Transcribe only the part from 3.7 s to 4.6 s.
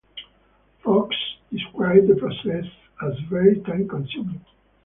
consuming.